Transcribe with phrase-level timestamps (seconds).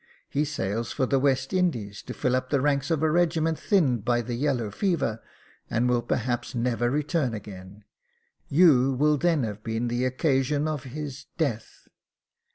[0.27, 4.03] He sails for the West Indies to fill up the ranks of a regiment thinned
[4.03, 5.21] by the yellow fever,
[5.69, 7.83] and will perhaps never return again—
[8.47, 11.87] you will then have been the occasion of his death.